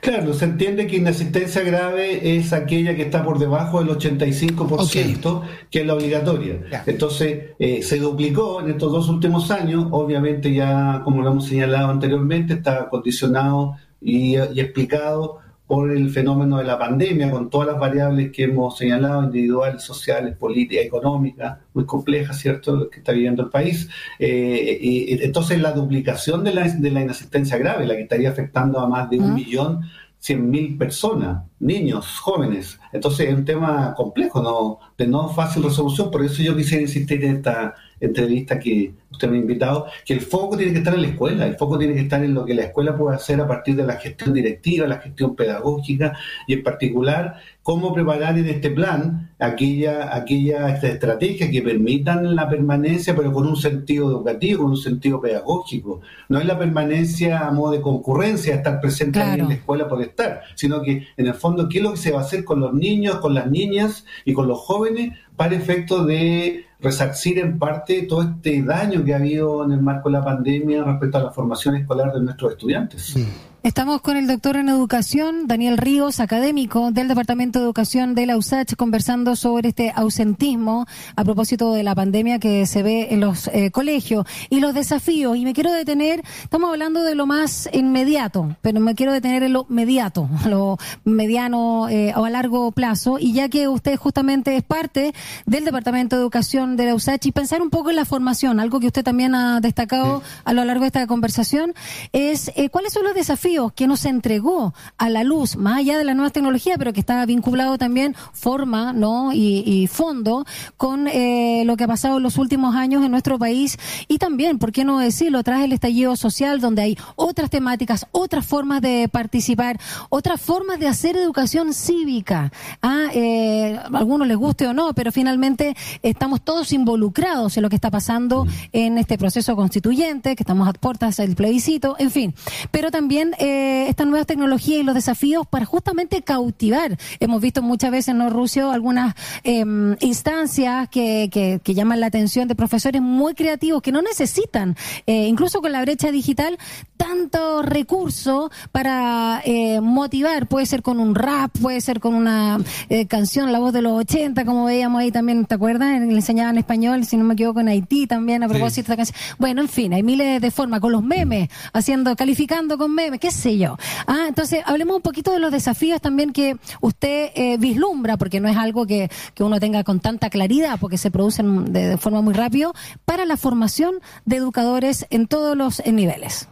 Claro, 0.00 0.34
se 0.34 0.44
entiende 0.44 0.86
que 0.86 0.96
inasistencia 0.96 1.62
grave 1.62 2.36
es 2.36 2.52
aquella 2.52 2.94
que 2.94 3.02
está 3.02 3.24
por 3.24 3.38
debajo 3.38 3.82
del 3.82 3.96
85%, 3.96 5.42
que 5.70 5.80
es 5.80 5.86
la 5.86 5.94
obligatoria. 5.94 6.60
Entonces, 6.86 7.50
eh, 7.58 7.82
se 7.82 7.98
duplicó 7.98 8.60
en 8.60 8.70
estos 8.70 8.92
dos 8.92 9.08
últimos 9.08 9.50
años, 9.50 9.86
obviamente 9.90 10.52
ya, 10.52 11.00
como 11.04 11.22
lo 11.22 11.30
hemos 11.30 11.46
señalado 11.46 11.90
anteriormente, 11.90 12.54
está 12.54 12.88
condicionado 12.88 13.76
y 14.00 14.36
explicado 14.36 15.38
por 15.72 15.90
el 15.90 16.10
fenómeno 16.10 16.58
de 16.58 16.64
la 16.64 16.78
pandemia, 16.78 17.30
con 17.30 17.48
todas 17.48 17.68
las 17.68 17.78
variables 17.78 18.30
que 18.30 18.42
hemos 18.42 18.76
señalado, 18.76 19.22
individuales, 19.22 19.82
sociales, 19.82 20.36
políticas, 20.36 20.84
económicas, 20.84 21.60
muy 21.72 21.86
complejas, 21.86 22.38
¿cierto?, 22.38 22.90
que 22.90 22.98
está 22.98 23.12
viviendo 23.12 23.44
el 23.44 23.48
país. 23.48 23.88
Eh, 24.18 24.78
y, 24.82 25.24
entonces, 25.24 25.58
la 25.62 25.72
duplicación 25.72 26.44
de 26.44 26.52
la, 26.52 26.68
de 26.68 26.90
la 26.90 27.00
inasistencia 27.00 27.56
grave, 27.56 27.86
la 27.86 27.94
que 27.94 28.02
estaría 28.02 28.28
afectando 28.28 28.80
a 28.80 28.86
más 28.86 29.08
de 29.08 29.18
un 29.18 29.32
millón 29.32 29.80
cien 30.18 30.50
mil 30.50 30.76
personas, 30.76 31.42
niños, 31.58 32.18
jóvenes. 32.20 32.78
Entonces 32.92 33.28
es 33.28 33.34
un 33.34 33.44
tema 33.46 33.94
complejo, 33.96 34.42
no, 34.42 34.78
de 34.98 35.06
no 35.06 35.30
fácil 35.30 35.62
resolución. 35.62 36.10
Por 36.10 36.22
eso 36.22 36.42
yo 36.42 36.54
quisiera 36.54 36.82
insistir 36.82 37.24
en 37.24 37.36
esta 37.36 37.74
entrevista 38.02 38.58
que 38.58 38.92
usted 39.10 39.28
me 39.28 39.36
ha 39.36 39.40
invitado, 39.40 39.86
que 40.04 40.14
el 40.14 40.20
foco 40.20 40.56
tiene 40.56 40.72
que 40.72 40.78
estar 40.78 40.94
en 40.94 41.02
la 41.02 41.08
escuela, 41.08 41.46
el 41.46 41.56
foco 41.56 41.78
tiene 41.78 41.94
que 41.94 42.00
estar 42.00 42.22
en 42.22 42.34
lo 42.34 42.44
que 42.44 42.54
la 42.54 42.64
escuela 42.64 42.96
puede 42.96 43.16
hacer 43.16 43.40
a 43.40 43.46
partir 43.46 43.76
de 43.76 43.86
la 43.86 43.96
gestión 43.96 44.34
directiva, 44.34 44.86
la 44.86 44.98
gestión 44.98 45.36
pedagógica 45.36 46.18
y 46.46 46.54
en 46.54 46.62
particular 46.62 47.36
cómo 47.62 47.94
preparar 47.94 48.36
en 48.38 48.48
este 48.48 48.70
plan 48.70 49.30
aquella, 49.38 50.14
aquella 50.16 50.70
estrategia 50.70 51.50
que 51.50 51.62
permitan 51.62 52.34
la 52.34 52.48
permanencia, 52.48 53.14
pero 53.14 53.32
con 53.32 53.46
un 53.46 53.56
sentido 53.56 54.10
educativo, 54.10 54.62
con 54.64 54.72
un 54.72 54.76
sentido 54.76 55.20
pedagógico. 55.20 56.00
No 56.28 56.40
es 56.40 56.46
la 56.46 56.58
permanencia 56.58 57.46
a 57.46 57.52
modo 57.52 57.72
de 57.72 57.80
concurrencia, 57.80 58.54
estar 58.54 58.80
presente 58.80 59.20
en 59.20 59.48
la 59.48 59.54
escuela 59.54 59.88
por 59.88 60.02
estar, 60.02 60.42
sino 60.56 60.82
que 60.82 61.06
en 61.16 61.26
el 61.26 61.34
fondo, 61.34 61.68
¿qué 61.68 61.78
es 61.78 61.84
lo 61.84 61.92
que 61.92 61.98
se 61.98 62.10
va 62.10 62.20
a 62.20 62.24
hacer 62.24 62.44
con 62.44 62.58
los 62.58 62.74
niños, 62.74 63.20
con 63.20 63.34
las 63.34 63.48
niñas 63.48 64.04
y 64.24 64.32
con 64.32 64.48
los 64.48 64.58
jóvenes 64.58 65.12
para 65.42 65.56
efecto 65.56 66.04
de 66.04 66.66
resarcir 66.78 67.40
en 67.40 67.58
parte 67.58 68.02
todo 68.02 68.22
este 68.22 68.62
daño 68.62 69.04
que 69.04 69.12
ha 69.12 69.16
habido 69.16 69.64
en 69.64 69.72
el 69.72 69.82
marco 69.82 70.08
de 70.08 70.12
la 70.12 70.24
pandemia 70.24 70.84
respecto 70.84 71.18
a 71.18 71.22
la 71.24 71.30
formación 71.32 71.74
escolar 71.74 72.12
de 72.12 72.20
nuestros 72.20 72.52
estudiantes. 72.52 73.16
Estamos 73.64 74.00
con 74.00 74.16
el 74.16 74.26
doctor 74.26 74.56
en 74.56 74.68
educación, 74.68 75.46
Daniel 75.46 75.78
Ríos, 75.78 76.18
académico 76.18 76.90
del 76.90 77.06
Departamento 77.06 77.60
de 77.60 77.64
Educación 77.64 78.16
de 78.16 78.26
la 78.26 78.36
USACH, 78.36 78.74
conversando 78.74 79.36
sobre 79.36 79.68
este 79.68 79.92
ausentismo 79.94 80.84
a 81.14 81.22
propósito 81.22 81.72
de 81.72 81.84
la 81.84 81.94
pandemia 81.94 82.40
que 82.40 82.66
se 82.66 82.82
ve 82.82 83.06
en 83.12 83.20
los 83.20 83.46
eh, 83.46 83.70
colegios 83.70 84.26
y 84.50 84.58
los 84.58 84.74
desafíos. 84.74 85.36
Y 85.36 85.44
me 85.44 85.52
quiero 85.52 85.70
detener, 85.70 86.24
estamos 86.42 86.70
hablando 86.70 87.04
de 87.04 87.14
lo 87.14 87.24
más 87.26 87.68
inmediato, 87.72 88.56
pero 88.62 88.80
me 88.80 88.96
quiero 88.96 89.12
detener 89.12 89.44
en 89.44 89.52
lo 89.52 89.64
mediato, 89.68 90.28
lo 90.48 90.76
mediano 91.04 91.88
eh, 91.88 92.14
o 92.16 92.24
a 92.24 92.30
largo 92.30 92.72
plazo. 92.72 93.20
Y 93.20 93.32
ya 93.32 93.48
que 93.48 93.68
usted 93.68 93.96
justamente 93.96 94.56
es 94.56 94.64
parte 94.64 95.14
del 95.46 95.64
Departamento 95.64 96.16
de 96.16 96.22
Educación 96.22 96.74
de 96.76 96.86
la 96.86 96.96
USACH 96.96 97.26
y 97.26 97.32
pensar 97.32 97.62
un 97.62 97.70
poco 97.70 97.90
en 97.90 97.96
la 97.96 98.06
formación, 98.06 98.58
algo 98.58 98.80
que 98.80 98.88
usted 98.88 99.04
también 99.04 99.36
ha 99.36 99.60
destacado 99.60 100.20
a 100.42 100.52
lo 100.52 100.64
largo 100.64 100.80
de 100.80 100.88
esta 100.88 101.06
conversación, 101.06 101.74
es 102.12 102.50
eh, 102.56 102.68
cuáles 102.68 102.92
son 102.92 103.04
los 103.04 103.14
desafíos 103.14 103.51
que 103.74 103.86
nos 103.86 104.04
entregó 104.06 104.72
a 104.96 105.10
la 105.10 105.24
luz, 105.24 105.56
más 105.56 105.78
allá 105.78 105.98
de 105.98 106.04
la 106.04 106.14
nueva 106.14 106.30
tecnología, 106.30 106.76
pero 106.78 106.92
que 106.92 107.00
está 107.00 107.24
vinculado 107.26 107.76
también 107.76 108.16
forma 108.32 108.92
¿no? 108.92 109.30
y, 109.32 109.86
fondo 109.92 110.46
con 110.76 111.06
eh, 111.08 111.64
lo 111.66 111.76
que 111.76 111.84
ha 111.84 111.88
pasado 111.88 112.16
en 112.16 112.22
los 112.22 112.38
últimos 112.38 112.74
años 112.74 113.04
en 113.04 113.10
nuestro 113.10 113.38
país 113.38 113.78
y 114.08 114.18
también, 114.18 114.58
¿por 114.58 114.72
qué 114.72 114.84
no 114.84 114.98
decirlo?, 115.00 115.42
tras 115.42 115.62
el 115.62 115.72
estallido 115.72 116.16
social, 116.16 116.60
donde 116.60 116.82
hay 116.82 116.98
otras 117.16 117.50
temáticas, 117.50 118.06
otras 118.12 118.46
formas 118.46 118.80
de 118.80 119.08
participar, 119.12 119.78
otras 120.08 120.40
formas 120.40 120.78
de 120.78 120.88
hacer 120.88 121.16
educación 121.16 121.74
cívica. 121.74 122.52
¿ah? 122.80 123.08
Eh, 123.12 123.76
a 123.76 123.98
algunos 123.98 124.26
les 124.28 124.36
guste 124.36 124.66
o 124.66 124.72
no, 124.72 124.94
pero 124.94 125.12
finalmente 125.12 125.76
estamos 126.02 126.40
todos 126.42 126.72
involucrados 126.72 127.56
en 127.56 127.62
lo 127.62 127.68
que 127.68 127.76
está 127.76 127.90
pasando 127.90 128.46
en 128.72 128.98
este 128.98 129.18
proceso 129.18 129.56
constituyente, 129.56 130.36
que 130.36 130.42
estamos 130.42 130.68
a 130.68 130.72
puertas 130.72 131.18
del 131.18 131.34
plebiscito, 131.34 131.96
en 131.98 132.10
fin. 132.10 132.34
Pero 132.70 132.90
también 132.90 133.34
eh, 133.44 133.88
estas 133.88 134.06
nuevas 134.06 134.28
tecnologías 134.28 134.80
y 134.80 134.82
los 134.84 134.94
desafíos 134.94 135.48
para 135.48 135.64
justamente 135.64 136.22
cautivar. 136.22 136.96
Hemos 137.18 137.42
visto 137.42 137.60
muchas 137.60 137.90
veces, 137.90 138.14
¿no, 138.14 138.30
Rusio? 138.30 138.70
Algunas 138.70 139.16
em, 139.42 139.96
instancias 139.98 140.88
que, 140.88 141.28
que, 141.32 141.74
llaman 141.74 141.98
la 141.98 142.06
atención 142.06 142.46
de 142.46 142.54
profesores 142.54 143.02
muy 143.02 143.34
creativos 143.34 143.82
que 143.82 143.90
no 143.90 144.00
necesitan, 144.00 144.76
eh, 145.06 145.26
incluso 145.26 145.60
con 145.60 145.72
la 145.72 145.80
brecha 145.80 146.12
digital, 146.12 146.56
tanto 146.96 147.62
recurso 147.62 148.52
para 148.70 149.42
eh, 149.44 149.80
motivar. 149.80 150.46
Puede 150.46 150.66
ser 150.66 150.82
con 150.82 151.00
un 151.00 151.16
rap, 151.16 151.50
puede 151.60 151.80
ser 151.80 151.98
con 151.98 152.14
una 152.14 152.60
canción, 153.08 153.50
la 153.50 153.58
voz 153.58 153.72
de 153.72 153.82
los 153.82 153.98
80, 153.98 154.44
como 154.44 154.66
veíamos 154.66 155.00
ahí 155.00 155.10
también, 155.10 155.46
¿te 155.46 155.56
acuerdas? 155.56 156.00
Le 156.00 156.12
enseñaban 156.12 156.58
español, 156.58 157.04
si 157.06 157.16
no 157.16 157.24
me 157.24 157.34
equivoco, 157.34 157.58
en 157.58 157.68
Haití 157.68 158.06
también, 158.06 158.44
a 158.44 158.48
propósito 158.48 158.86
de 158.86 158.92
esta 158.92 158.96
canción. 158.96 159.36
Bueno, 159.38 159.62
en 159.62 159.68
fin, 159.68 159.94
hay 159.94 160.04
miles 160.04 160.40
de 160.40 160.50
formas, 160.52 160.78
con 160.78 160.92
los 160.92 161.02
memes, 161.02 161.48
haciendo, 161.72 162.14
calificando 162.14 162.78
con 162.78 162.94
memes, 162.94 163.18
qué 163.18 163.31
sé 163.32 163.58
yo. 163.58 163.76
Ah, 164.06 164.26
entonces, 164.28 164.62
hablemos 164.66 164.96
un 164.96 165.02
poquito 165.02 165.32
de 165.32 165.40
los 165.40 165.50
desafíos 165.50 166.00
también 166.00 166.32
que 166.32 166.56
usted 166.80 167.30
eh, 167.34 167.56
vislumbra, 167.58 168.16
porque 168.16 168.40
no 168.40 168.48
es 168.48 168.56
algo 168.56 168.86
que, 168.86 169.10
que, 169.34 169.42
uno 169.42 169.58
tenga 169.58 169.82
con 169.84 170.00
tanta 170.00 170.30
claridad, 170.30 170.78
porque 170.80 170.98
se 170.98 171.10
producen 171.10 171.72
de, 171.72 171.98
forma 171.98 172.20
muy 172.22 172.34
rápido, 172.34 172.72
para 173.04 173.24
la 173.24 173.36
formación 173.36 173.96
de 174.24 174.36
educadores 174.36 175.06
en 175.10 175.26
todos 175.26 175.56
los 175.56 175.82
niveles. 175.84 176.48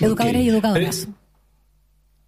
Educadores 0.00 0.42
y 0.42 0.48
educadoras. 0.48 1.08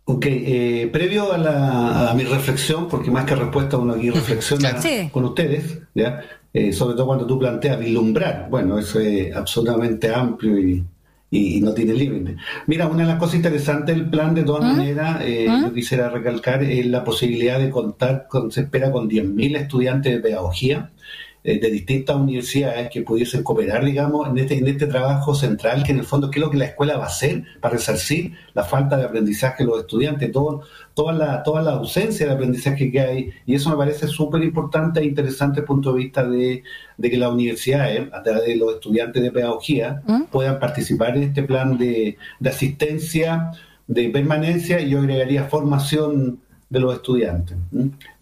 Ok, 0.04 0.26
eh, 0.26 0.88
previo 0.92 1.32
a, 1.32 1.38
la, 1.38 2.10
a, 2.10 2.14
mi 2.14 2.24
reflexión, 2.24 2.88
porque 2.88 3.10
más 3.10 3.24
que 3.24 3.36
respuesta 3.36 3.76
uno 3.76 3.94
aquí 3.94 4.10
reflexiona 4.10 4.76
con 5.12 5.24
ustedes, 5.24 5.78
¿ya? 5.94 6.20
Eh, 6.52 6.72
sobre 6.72 6.94
todo 6.96 7.06
cuando 7.06 7.26
tú 7.26 7.38
planteas 7.38 7.78
vislumbrar, 7.78 8.48
bueno, 8.50 8.76
eso 8.78 8.98
es 8.98 9.34
absolutamente 9.34 10.12
amplio 10.12 10.58
y, 10.58 10.84
y, 11.30 11.60
no 11.60 11.72
tiene 11.72 11.94
límite. 11.94 12.36
Mira, 12.66 12.88
una 12.88 13.04
de 13.04 13.08
las 13.08 13.18
cosas 13.18 13.36
interesantes 13.36 13.94
del 13.94 14.10
plan, 14.10 14.34
de 14.34 14.42
todas 14.42 14.64
¿Ah? 14.64 14.72
maneras, 14.72 15.22
eh, 15.22 15.46
¿Ah? 15.48 15.62
yo 15.64 15.72
quisiera 15.72 16.08
recalcar, 16.10 16.62
es 16.62 16.86
la 16.86 17.04
posibilidad 17.04 17.58
de 17.58 17.70
contar, 17.70 18.26
con, 18.28 18.50
se 18.50 18.62
espera, 18.62 18.90
con 18.90 19.08
10.000 19.08 19.56
estudiantes 19.56 20.12
de 20.12 20.20
pedagogía 20.20 20.90
eh, 21.42 21.58
de 21.58 21.70
distintas 21.70 22.16
universidades 22.16 22.90
que 22.90 23.00
pudiesen 23.00 23.42
cooperar, 23.42 23.82
digamos, 23.82 24.28
en 24.28 24.36
este, 24.36 24.58
en 24.58 24.68
este 24.68 24.86
trabajo 24.86 25.34
central, 25.34 25.82
que 25.82 25.92
en 25.92 26.00
el 26.00 26.04
fondo, 26.04 26.30
¿qué 26.30 26.38
es 26.38 26.44
lo 26.44 26.50
que 26.50 26.58
la 26.58 26.66
escuela 26.66 26.98
va 26.98 27.04
a 27.04 27.06
hacer 27.06 27.44
para 27.60 27.76
resarcir 27.76 28.34
la 28.52 28.62
falta 28.62 28.98
de 28.98 29.04
aprendizaje 29.04 29.64
de 29.64 29.70
los 29.70 29.80
estudiantes, 29.80 30.30
todo, 30.32 30.62
toda, 30.92 31.14
la, 31.14 31.42
toda 31.42 31.62
la 31.62 31.70
ausencia 31.72 32.26
de 32.26 32.32
aprendizaje 32.32 32.92
que 32.92 33.00
hay? 33.00 33.30
Y 33.46 33.54
eso 33.54 33.70
me 33.70 33.76
parece 33.76 34.06
súper 34.06 34.42
importante 34.42 35.00
e 35.00 35.04
interesante 35.06 35.52
desde 35.52 35.60
el 35.62 35.66
punto 35.66 35.92
de 35.92 35.98
vista 35.98 36.28
de, 36.28 36.62
de 36.98 37.10
que 37.10 37.16
las 37.16 37.32
universidades, 37.32 38.12
a 38.12 38.22
través 38.22 38.44
de 38.44 38.56
los 38.56 38.74
estudiantes 38.74 39.22
de 39.22 39.32
pedagogía, 39.32 40.02
¿Mm? 40.06 40.24
puedan 40.24 40.58
participar 40.58 41.16
en 41.16 41.22
este 41.22 41.42
plan 41.42 41.78
de, 41.78 42.18
de 42.38 42.50
asistencia, 42.50 43.52
de 43.86 44.10
permanencia, 44.10 44.78
y 44.78 44.90
yo 44.90 44.98
agregaría 44.98 45.44
formación 45.44 46.40
de 46.70 46.78
los 46.78 46.94
estudiantes. 46.94 47.56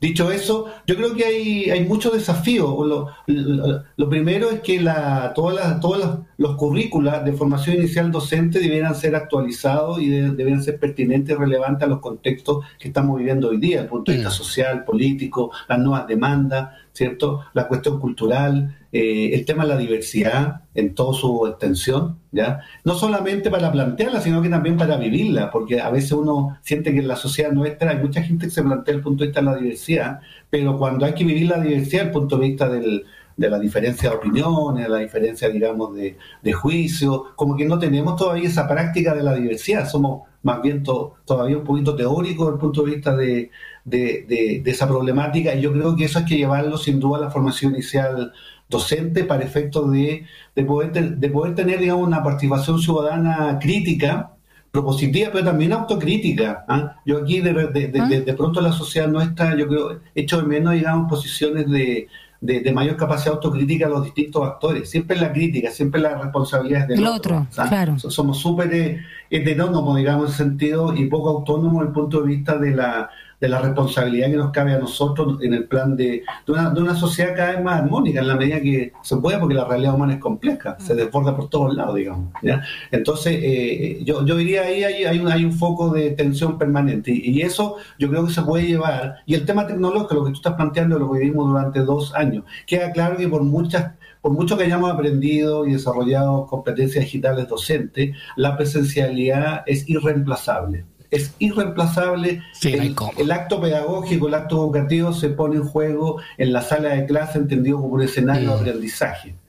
Dicho 0.00 0.33
eso, 0.33 0.67
yo 0.87 0.97
creo 0.97 1.14
que 1.14 1.25
hay, 1.25 1.71
hay 1.71 1.85
muchos 1.85 2.14
desafíos. 2.14 2.75
Lo, 2.87 3.09
lo, 3.26 4.09
primero 4.09 4.50
es 4.50 4.61
que 4.61 4.81
la, 4.81 5.33
todas 5.35 5.55
las, 5.55 5.81
todos 5.81 6.21
los, 6.38 6.57
currículas 6.57 7.26
de 7.26 7.35
formación 7.35 7.76
inicial 7.76 8.11
docente 8.11 8.59
debieran 8.59 8.95
ser 8.95 9.14
actualizados 9.14 10.00
y 10.00 10.09
deben 10.09 10.62
ser 10.62 10.81
pertinentes 10.81 11.37
y 11.37 11.38
relevantes 11.38 11.85
a 11.85 11.90
los 11.90 12.00
contextos 12.00 12.64
que 12.78 12.88
estamos 12.88 13.19
viviendo 13.19 13.50
hoy 13.50 13.59
día, 13.59 13.76
desde 13.76 13.85
el 13.85 13.90
punto 13.90 14.12
de 14.12 14.19
vista 14.19 14.33
social, 14.33 14.83
político, 14.85 15.50
las 15.69 15.78
nuevas 15.78 16.07
demandas, 16.07 16.71
¿cierto? 16.95 17.45
La 17.52 17.69
cuestión 17.69 18.00
cultural, 18.00 18.77
eh, 18.90 19.30
el 19.35 19.45
tema 19.45 19.64
de 19.64 19.71
la 19.71 19.76
diversidad 19.76 20.62
en 20.75 20.95
toda 20.95 21.12
su 21.12 21.47
extensión, 21.47 22.18
¿ya? 22.33 22.61
No 22.85 22.95
solamente 22.95 23.50
para 23.50 23.71
plantearla, 23.71 24.21
sino 24.21 24.40
que 24.40 24.49
también 24.49 24.76
para 24.76 24.97
vivirla, 24.97 25.50
porque 25.50 25.80
a 25.80 25.90
veces 25.90 26.12
uno 26.12 26.59
siente 26.62 26.92
que 26.92 27.00
en 27.00 27.09
la 27.09 27.16
sociedad 27.16 27.52
nuestra 27.52 27.90
hay 27.90 27.99
mucha 27.99 28.23
gente 28.23 28.47
que 28.47 28.50
se 28.50 28.62
plantea 28.62 28.95
el 28.95 29.02
punto 29.02 29.25
de 29.25 29.28
vista 29.28 29.40
de 29.40 29.47
la 29.47 29.57
diversidad, 29.57 30.21
pero 30.49 30.78
cuando 30.78 31.04
hay 31.04 31.14
que 31.14 31.25
vivir 31.25 31.49
la 31.49 31.61
diversidad, 31.61 32.07
el 32.07 32.12
punto 32.12 32.38
de 32.38 32.49
vista 32.49 32.68
del, 32.68 33.04
de 33.37 33.50
la 33.50 33.59
diferencia 33.59 34.11
de 34.11 34.16
opiniones, 34.16 34.85
de 34.85 34.90
la 34.90 34.99
diferencia, 34.99 35.49
digamos, 35.49 35.95
de, 35.95 36.16
de 36.42 36.52
juicio, 36.52 37.26
como 37.37 37.57
que 37.57 37.66
no 37.66 37.78
tenemos 37.78 38.16
todavía 38.16 38.49
esa 38.49 38.66
práctica 38.66 39.14
de 39.14 39.23
la 39.23 39.35
diversidad, 39.35 39.88
somos 39.88 40.23
más 40.42 40.62
bien 40.62 40.83
todavía 40.83 41.59
un 41.59 41.64
poquito 41.64 41.95
teóricos 41.95 42.47
desde 42.47 42.54
el 42.54 42.61
punto 42.61 42.83
de 42.83 42.95
vista 42.95 43.16
de, 43.16 43.50
de, 43.85 44.62
esa 44.64 44.87
problemática 44.87 45.54
y 45.54 45.61
yo 45.61 45.73
creo 45.73 45.97
que 45.97 46.04
eso 46.04 46.21
hay 46.21 46.25
que 46.25 46.37
llevarlo 46.37 46.76
sin 46.76 47.00
duda 47.00 47.18
a 47.18 47.21
la 47.23 47.30
formación 47.30 47.73
inicial 47.73 48.33
docente 48.68 49.25
para 49.25 49.44
efectos 49.44 49.90
de, 49.92 50.25
de, 50.54 50.64
poder, 50.64 50.92
de 50.92 51.28
poder 51.30 51.54
tener 51.54 51.80
digamos, 51.80 52.06
una 52.06 52.22
participación 52.22 52.78
ciudadana 52.78 53.58
crítica, 53.60 54.32
propositiva, 54.70 55.30
pero 55.32 55.44
también 55.44 55.72
autocrítica. 55.72 56.64
¿ah? 56.68 56.96
Yo 57.06 57.18
aquí 57.18 57.40
de, 57.40 57.52
de, 57.52 57.88
de, 57.88 58.34
pronto 58.34 58.60
la 58.60 58.72
sociedad 58.72 59.08
no 59.08 59.20
está, 59.20 59.56
yo 59.56 59.66
creo, 59.66 60.00
hecho 60.14 60.40
de 60.40 60.46
menos, 60.46 60.75
digamos, 60.75 61.08
posiciones 61.08 61.68
de, 61.70 62.08
de, 62.40 62.72
mayor 62.72 62.96
capacidad 62.96 63.34
autocrítica 63.34 63.87
a 63.87 63.88
los 63.88 64.04
distintos 64.04 64.46
actores. 64.46 64.88
Siempre 64.90 65.16
la 65.16 65.32
crítica, 65.32 65.70
siempre 65.70 66.00
la 66.00 66.16
responsabilidad 66.18 66.87
del 66.87 67.06
otro. 67.06 67.46
claro. 67.54 67.98
Somos 67.98 68.38
súper 68.38 68.72
eh, 68.75 69.00
heterónomos, 69.30 69.96
digamos, 69.96 70.26
en 70.26 70.28
ese 70.28 70.44
sentido, 70.44 70.94
y 70.94 71.06
poco 71.06 71.30
autónomos 71.30 71.80
desde 71.80 71.87
el 71.88 71.92
punto 71.92 72.20
de 72.20 72.28
vista 72.28 72.58
de 72.58 72.75
la 72.75 73.10
de 73.40 73.49
la 73.49 73.61
responsabilidad 73.61 74.30
que 74.30 74.37
nos 74.37 74.50
cabe 74.50 74.75
a 74.75 74.78
nosotros 74.78 75.40
en 75.42 75.54
el 75.54 75.64
plan 75.64 75.97
de, 75.97 76.23
de, 76.47 76.52
una, 76.52 76.71
de 76.71 76.80
una 76.80 76.95
sociedad 76.97 77.37
cada 77.37 77.52
vez 77.52 77.62
más 77.62 77.80
armónica, 77.80 78.21
en 78.21 78.28
la 78.28 78.37
medida 78.37 78.61
que 78.61 78.92
se 79.02 79.16
puede, 79.16 79.38
porque 79.38 79.54
la 79.54 79.64
realidad 79.64 79.95
humana 79.95 80.14
es 80.14 80.21
compleja, 80.21 80.76
se 80.80 80.95
desborda 80.95 81.37
por 81.37 81.49
todos 81.49 81.75
lados, 81.75 81.95
digamos. 81.95 82.33
¿ya? 82.42 82.62
Entonces, 82.90 83.38
eh, 83.40 84.00
yo, 84.04 84.25
yo 84.26 84.37
diría 84.37 84.62
ahí 84.62 84.83
hay, 84.83 85.04
hay, 85.04 85.18
un, 85.21 85.28
hay 85.28 85.45
un 85.45 85.52
foco 85.52 85.90
de 85.90 86.11
tensión 86.11 86.59
permanente, 86.59 87.12
y, 87.14 87.38
eso 87.38 87.76
yo 87.99 88.09
creo 88.11 88.26
que 88.26 88.33
se 88.33 88.42
puede 88.42 88.66
llevar. 88.66 89.16
Y 89.25 89.35
el 89.35 89.47
tema 89.47 89.66
tecnológico, 89.66 90.14
lo 90.14 90.25
que 90.25 90.30
tú 90.33 90.37
estás 90.38 90.54
planteando, 90.54 90.99
lo 90.99 91.12
que 91.12 91.21
vivimos 91.21 91.49
durante 91.49 91.80
dos 91.80 92.14
años, 92.14 92.45
queda 92.66 92.90
claro 92.90 93.16
que 93.16 93.28
por 93.28 93.42
muchas 93.42 93.92
por 94.21 94.33
mucho 94.33 94.59
que 94.59 94.64
hayamos 94.64 94.92
aprendido 94.92 95.64
y 95.64 95.75
desarrollado 95.75 96.47
competencias 96.47 97.04
digitales 97.04 97.47
docentes, 97.47 98.16
la 98.35 98.57
presencialidad 98.57 99.62
es 99.64 99.88
irreemplazable 99.88 100.85
es 101.10 101.34
irreemplazable. 101.38 102.42
el, 102.62 103.30
acto 103.30 103.60
pedagógico, 103.60 104.28
el 104.28 104.34
acto 104.34 104.56
educativo 104.56 105.12
se 105.12 105.30
pone 105.30 105.56
en 105.56 105.64
juego 105.64 106.20
en 106.36 106.52
la 106.52 106.62
sala 106.62 106.90
de 106.90 107.06
clase, 107.06 107.38
entendido 107.38 107.80
como 107.80 107.94
un 107.94 108.02
escenario 108.02 108.58
de 108.58 108.74
mm. 108.74 108.78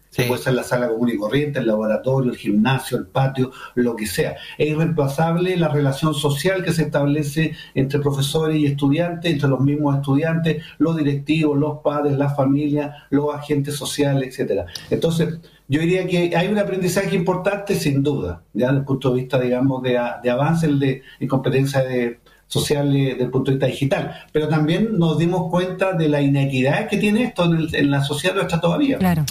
Aprendizaje. 0.09 0.27
Puede 0.27 0.41
ser 0.41 0.53
la 0.53 0.63
sala 0.63 0.89
común 0.89 1.09
y 1.09 1.17
corriente, 1.17 1.59
el 1.59 1.67
laboratorio, 1.67 2.31
el 2.31 2.37
gimnasio, 2.37 2.97
el 2.97 3.05
patio, 3.07 3.51
lo 3.75 3.95
que 3.95 4.07
sea. 4.07 4.35
Es 4.57 4.69
irreemplazable 4.69 5.55
la 5.57 5.69
relación 5.69 6.13
social 6.13 6.63
que 6.63 6.73
se 6.73 6.83
establece 6.83 7.53
entre 7.75 7.99
profesores 7.99 8.57
y 8.57 8.65
estudiantes, 8.65 9.31
entre 9.31 9.49
los 9.49 9.59
mismos 9.59 9.95
estudiantes, 9.95 10.63
los 10.79 10.97
directivos, 10.97 11.57
los 11.57 11.79
padres, 11.83 12.17
la 12.17 12.29
familia, 12.29 13.07
los 13.09 13.33
agentes 13.33 13.75
sociales, 13.75 14.29
etcétera. 14.29 14.65
Entonces, 14.89 15.39
yo 15.67 15.81
diría 15.81 16.07
que 16.07 16.35
hay 16.35 16.47
un 16.47 16.57
aprendizaje 16.57 17.15
importante, 17.15 17.75
sin 17.75 18.01
duda, 18.01 18.41
ya 18.53 18.67
desde 18.67 18.79
el 18.79 18.85
punto 18.85 19.09
de 19.11 19.21
vista, 19.21 19.39
digamos, 19.39 19.83
de, 19.83 19.99
de 20.23 20.29
avance 20.31 20.67
de, 20.67 21.03
en 21.19 21.27
competencia 21.27 21.83
de, 21.83 22.19
social 22.49 22.91
desde 22.91 23.23
el 23.23 23.29
punto 23.29 23.51
de 23.51 23.55
vista 23.55 23.67
digital. 23.67 24.11
Pero 24.33 24.49
también 24.49 24.97
nos 24.97 25.17
dimos 25.17 25.49
cuenta 25.49 25.93
de 25.93 26.09
la 26.09 26.21
inequidad 26.21 26.89
que 26.89 26.97
tiene 26.97 27.23
esto 27.23 27.45
en, 27.45 27.91
la 27.91 28.03
sociedad 28.03 28.35
nuestra 28.35 28.59
todavía. 28.59 28.97
Claro. 28.97 29.23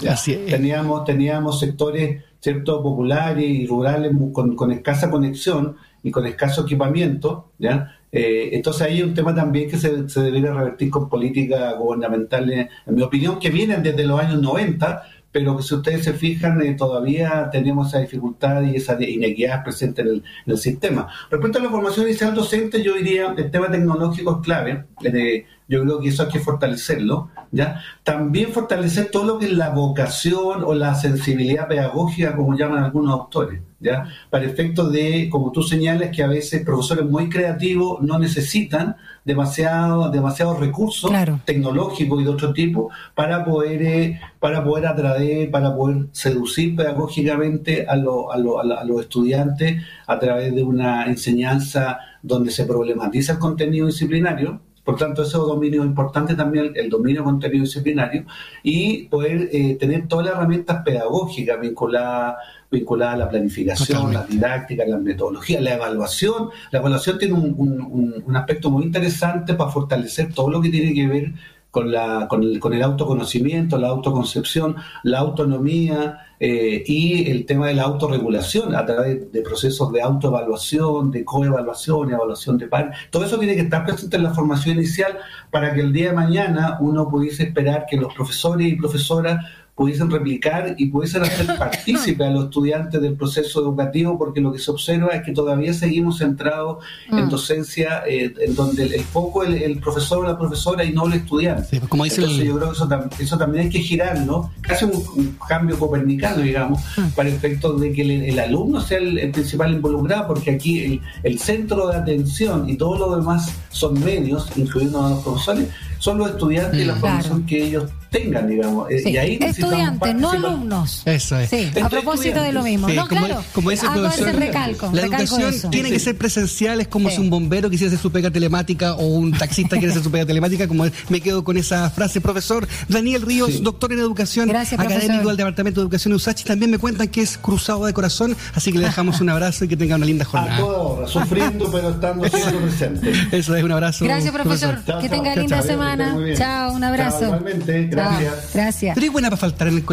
Teníamos, 0.47 1.03
teníamos 1.03 1.59
sectores 1.59 2.23
cierto 2.39 2.81
populares 2.81 3.45
y 3.45 3.67
rurales 3.67 4.13
con, 4.33 4.71
escasa 4.71 5.11
conexión 5.11 5.75
y 6.01 6.11
con 6.11 6.25
escaso 6.25 6.63
equipamiento, 6.63 7.51
¿ya? 7.59 7.95
Eh, 8.11 8.51
entonces 8.53 8.83
ahí 8.83 8.95
hay 8.95 9.03
un 9.03 9.13
tema 9.13 9.35
también 9.35 9.69
que 9.69 9.77
se, 9.77 10.09
se 10.09 10.21
debería 10.21 10.53
revertir 10.53 10.89
con 10.89 11.09
políticas 11.09 11.77
gubernamentales, 11.77 12.69
en 12.87 12.95
mi 12.95 13.03
opinión, 13.03 13.37
que 13.37 13.49
vienen 13.49 13.83
desde 13.83 14.05
los 14.05 14.19
años 14.19 14.41
90, 14.41 15.03
pero 15.31 15.57
que 15.57 15.63
si 15.63 15.75
ustedes 15.75 16.03
se 16.03 16.13
fijan, 16.13 16.61
eh, 16.61 16.73
todavía 16.73 17.49
tenemos 17.51 17.89
esa 17.89 17.99
dificultad 17.99 18.61
y 18.63 18.75
esa 18.75 19.01
inequidad 19.01 19.63
presente 19.63 20.01
en 20.01 20.23
el, 20.45 20.57
sistema. 20.57 21.07
Respecto 21.29 21.59
a 21.59 21.61
la 21.61 21.69
formación 21.69 22.07
inicial 22.07 22.33
docente, 22.33 22.81
yo 22.83 22.95
diría 22.95 23.33
el 23.37 23.51
tema 23.51 23.69
tecnológico 23.69 24.37
es 24.37 24.45
clave. 24.45 24.85
Eh, 25.03 25.45
yo 25.69 25.83
creo 25.83 25.99
que 25.99 26.09
eso 26.09 26.23
hay 26.23 26.29
que 26.29 26.39
fortalecerlo. 26.39 27.29
¿ya? 27.51 27.81
También 28.03 28.51
fortalecer 28.51 29.09
todo 29.11 29.23
lo 29.23 29.39
que 29.39 29.45
es 29.45 29.53
la 29.53 29.69
vocación 29.69 30.63
o 30.65 30.73
la 30.73 30.95
sensibilidad 30.95 31.67
pedagógica, 31.67 32.35
como 32.35 32.57
llaman 32.57 32.83
algunos 32.83 33.13
autores. 33.13 33.61
¿ya? 33.79 34.05
Para 34.31 34.45
efectos 34.45 34.91
de, 34.91 35.29
como 35.29 35.51
tú 35.51 35.61
señales, 35.61 36.09
que 36.09 36.23
a 36.23 36.27
veces 36.27 36.65
profesores 36.65 37.05
muy 37.05 37.29
creativos 37.29 38.01
no 38.01 38.17
necesitan 38.17 38.97
demasiado, 39.23 40.09
demasiados 40.09 40.59
recursos 40.59 41.11
tecnológicos 41.45 42.19
y 42.19 42.23
de 42.23 42.29
otro 42.31 42.51
tipo 42.51 42.89
para 43.13 43.45
poder, 43.45 43.83
eh, 43.83 44.19
para 44.39 44.63
poder 44.63 44.87
atraer, 44.87 45.51
para 45.51 45.75
poder 45.75 46.07
seducir 46.13 46.75
pedagógicamente 46.75 47.85
a, 47.87 47.93
a, 47.93 47.95
a, 47.95 48.83
los 48.85 49.01
estudiantes 49.01 49.83
a 50.07 50.17
través 50.17 50.55
de 50.55 50.63
una 50.63 51.05
enseñanza 51.05 51.99
donde 52.23 52.49
se 52.49 52.65
problematiza 52.65 53.33
el 53.33 53.39
contenido 53.39 53.85
disciplinario 53.85 54.61
Por 54.89 54.97
tanto, 54.97 55.21
ese 55.21 55.37
dominio 55.37 55.83
es 55.83 55.87
importante 55.87 56.33
también, 56.33 56.71
el 56.73 56.89
dominio 56.89 57.23
contenido 57.23 57.63
disciplinario, 57.63 58.25
y 58.63 59.03
poder 59.03 59.47
eh, 59.51 59.75
tener 59.79 60.07
todas 60.07 60.25
las 60.25 60.35
herramientas 60.35 60.81
pedagógicas 60.83 61.61
vinculadas 61.61 62.37
vinculada 62.71 63.11
a 63.11 63.17
la 63.17 63.29
planificación, 63.29 64.11
la 64.11 64.23
didáctica, 64.23 64.85
la 64.87 64.97
metodología, 64.97 65.61
la 65.61 65.75
evaluación. 65.75 66.49
La 66.71 66.79
evaluación 66.79 67.19
tiene 67.19 67.35
un, 67.35 68.23
un, 68.25 68.35
aspecto 68.35 68.71
muy 68.71 68.83
interesante 68.83 69.53
para 69.53 69.69
fortalecer 69.69 70.33
todo 70.33 70.49
lo 70.49 70.59
que 70.59 70.69
tiene 70.69 70.91
que 70.95 71.05
ver 71.05 71.33
con, 71.71 71.91
la, 71.91 72.27
con, 72.27 72.43
el, 72.43 72.59
con 72.59 72.73
el 72.73 72.81
autoconocimiento, 72.81 73.77
la 73.77 73.89
autoconcepción, 73.89 74.75
la 75.03 75.19
autonomía 75.19 76.19
eh, 76.39 76.83
y 76.85 77.29
el 77.29 77.45
tema 77.45 77.67
de 77.67 77.73
la 77.73 77.83
autorregulación 77.83 78.75
a 78.75 78.85
través 78.85 79.31
de 79.31 79.41
procesos 79.41 79.91
de 79.91 80.01
autoevaluación, 80.01 81.11
de 81.11 81.25
coevaluación, 81.25 82.11
evaluación 82.11 82.57
de 82.57 82.67
par. 82.67 82.93
Todo 83.11 83.25
eso 83.25 83.37
tiene 83.37 83.55
que 83.55 83.61
estar 83.61 83.85
presente 83.85 84.17
en 84.17 84.23
la 84.23 84.33
formación 84.33 84.77
inicial 84.77 85.17
para 85.51 85.73
que 85.73 85.81
el 85.81 85.93
día 85.93 86.09
de 86.09 86.15
mañana 86.15 86.77
uno 86.79 87.09
pudiese 87.09 87.43
esperar 87.43 87.85
que 87.89 87.97
los 87.97 88.13
profesores 88.13 88.67
y 88.67 88.75
profesoras 88.75 89.45
pudiesen 89.79 90.11
replicar 90.11 90.75
y 90.77 90.87
pudiesen 90.87 91.23
hacer 91.23 91.47
partícipe 91.57 92.25
a 92.25 92.29
los 92.29 92.45
estudiantes 92.45 93.01
del 93.01 93.13
proceso 93.13 93.61
educativo, 93.61 94.17
porque 94.17 94.41
lo 94.41 94.51
que 94.51 94.59
se 94.59 94.71
observa 94.71 95.11
es 95.11 95.23
que 95.23 95.31
todavía 95.31 95.73
seguimos 95.73 96.17
centrados 96.17 96.83
en 97.09 97.27
mm. 97.27 97.29
docencia, 97.29 98.03
eh, 98.05 98.33
en 98.41 98.55
donde 98.55 98.83
el, 98.83 99.03
foco 99.05 99.45
es 99.45 99.61
el, 99.61 99.79
profesor 99.79 100.25
o 100.25 100.27
la 100.27 100.37
profesora 100.37 100.83
y 100.83 100.91
no 100.91 101.07
el 101.07 101.13
estudiante. 101.13 101.79
Pues 101.79 101.89
como 101.89 102.03
dice 102.03 102.19
Entonces, 102.19 102.43
yo 102.45 102.57
creo 102.57 102.71
que 102.71 103.23
eso, 103.23 103.37
también 103.37 103.63
hay 103.63 103.69
que 103.69 103.79
girarlo, 103.79 104.51
casi 104.59 104.83
un, 104.83 105.01
un 105.15 105.37
cambio 105.47 105.79
copernicano, 105.79 106.41
digamos, 106.41 106.81
mm. 106.97 107.15
para 107.15 107.29
el 107.29 107.35
efecto 107.35 107.71
de 107.77 107.93
que 107.93 108.01
el, 108.01 108.37
alumno 108.37 108.81
sea 108.81 108.97
el, 108.97 109.31
principal 109.31 109.71
involucrado, 109.71 110.27
porque 110.27 110.51
aquí 110.51 110.99
el, 111.23 111.39
centro 111.39 111.87
de 111.87 111.95
atención 111.95 112.67
y 112.67 112.75
todo 112.75 112.97
lo 112.97 113.15
demás 113.15 113.55
son 113.69 113.97
medios, 114.03 114.49
incluyendo 114.57 115.05
a 115.05 115.11
los 115.11 115.23
profesores, 115.23 115.69
son 115.99 116.17
los 116.17 116.31
estudiantes 116.31 116.81
y 116.81 116.83
la 116.83 116.95
mm. 116.95 116.99
formación 116.99 117.45
que 117.45 117.63
ellos 117.63 117.85
tengan, 118.09 118.47
digamos. 118.47 118.89
Eh, 118.91 119.03
y 119.05 119.17
ahí 119.17 119.37
estudiantes, 119.41 120.15
no 120.15 120.31
alumnos. 120.31 121.03
Eso 121.05 121.37
es. 121.39 121.49
Sí, 121.49 121.71
a 121.81 121.89
propósito 121.89 122.41
de 122.41 122.51
lo 122.51 122.63
mismo. 122.63 122.87
no, 122.89 123.07
como, 123.07 123.25
claro. 123.25 123.43
Como 123.53 123.69
dice 123.69 123.85
el 123.85 123.93
profesor, 123.93 124.35
recalco, 124.35 124.91
la 124.93 125.01
educación 125.01 125.71
tiene 125.71 125.89
que 125.89 125.99
ser 125.99 126.17
presencial, 126.17 126.81
es 126.81 126.87
como 126.87 127.09
si 127.09 127.19
un 127.19 127.29
bombero 127.29 127.69
quisiera 127.69 127.89
hacer 127.89 128.01
su 128.01 128.11
pega 128.11 128.31
telemática 128.31 128.95
o 128.95 129.05
un 129.05 129.31
taxista 129.31 129.77
quiere 129.77 129.91
hacer 129.91 130.03
su 130.03 130.11
pega 130.11 130.25
telemática, 130.25 130.67
como 130.67 130.85
me 131.09 131.21
quedo 131.21 131.43
con 131.43 131.57
esa 131.57 131.89
frase. 131.89 132.21
Profesor 132.21 132.67
Daniel 132.87 133.21
Ríos, 133.21 133.63
doctor 133.63 133.93
en 133.93 133.99
educación, 133.99 134.49
académico 134.49 135.27
del 135.27 135.37
Departamento 135.37 135.81
de 135.81 135.85
Educación 135.85 136.11
de 136.11 136.15
USACH, 136.17 136.43
también 136.43 136.71
me 136.71 136.77
cuentan 136.77 137.07
que 137.07 137.21
es 137.21 137.37
cruzado 137.37 137.85
de 137.85 137.93
corazón, 137.93 138.35
así 138.53 138.71
que 138.71 138.79
le 138.79 138.85
dejamos 138.85 139.21
un 139.21 139.29
abrazo 139.29 139.65
y 139.65 139.67
que 139.67 139.77
tenga 139.77 139.95
una 139.95 140.05
linda 140.05 140.25
jornada. 140.25 140.55
A 140.55 140.59
toda 140.59 141.07
sufriendo 141.07 141.69
pero 141.71 141.89
estando 141.89 142.27
siempre 142.27 142.59
presente. 142.59 143.11
Eso 143.31 143.55
es, 143.55 143.63
un 143.63 143.71
abrazo. 143.71 144.05
Gracias, 144.05 144.33
profesor. 144.33 144.79
que 145.01 145.09
tenga 145.09 145.35
linda 145.35 145.61
semana. 145.61 146.15
Chao, 146.35 146.73
un 146.73 146.83
abrazo. 146.83 147.25
igualmente, 147.25 147.89
gracias. 147.99 148.53
gracias. 148.53 148.95
Pero 148.95 149.05
es 149.05 149.11
buena 149.11 149.29
para 149.29 149.37
faltar 149.37 149.67
en 149.67 149.75
el 149.75 149.83